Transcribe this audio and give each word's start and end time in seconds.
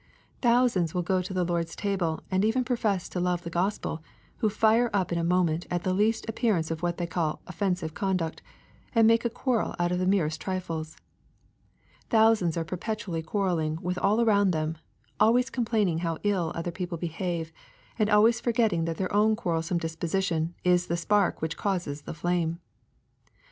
Thousands 0.41 0.95
will 0.95 1.03
go 1.03 1.21
to 1.21 1.31
the 1.31 1.43
Lord's 1.43 1.75
ta 1.75 1.95
ble, 1.95 2.23
and 2.31 2.43
even 2.43 2.63
profess 2.63 3.07
to 3.09 3.19
love 3.19 3.43
the 3.43 3.51
Gospel, 3.51 4.01
who 4.37 4.49
fire 4.49 4.89
up 4.93 5.11
in 5.11 5.19
a 5.19 5.23
moment 5.23 5.67
at 5.69 5.83
the 5.83 5.93
least 5.93 6.27
appearance 6.27 6.71
of 6.71 6.81
what 6.81 6.97
they 6.97 7.05
call 7.05 7.39
"of 7.45 7.55
fensive'' 7.59 7.93
conduct, 7.93 8.41
and 8.95 9.05
make 9.05 9.25
a 9.25 9.29
quarrel 9.29 9.75
out 9.77 9.91
of 9.91 9.99
the 9.99 10.07
merest 10.07 10.41
trifles. 10.41 10.97
Thousands 12.09 12.57
are 12.57 12.65
perpetually 12.65 13.21
quarrelling 13.21 13.77
with 13.83 13.99
all 13.99 14.19
around 14.21 14.49
them, 14.49 14.75
always 15.19 15.51
complaining 15.51 15.99
how 15.99 16.17
ill 16.23 16.51
other 16.55 16.71
people 16.71 16.97
behave, 16.97 17.51
and 17.99 18.09
always 18.09 18.41
forgetting 18.41 18.85
that 18.85 18.97
their 18.97 19.13
own 19.13 19.35
quarrel 19.35 19.61
some 19.61 19.77
disposition 19.77 20.55
is 20.63 20.87
the 20.87 20.97
spark 20.97 21.43
which 21.43 21.57
causes 21.57 22.01
the 22.01 22.15
flame. 22.15 22.57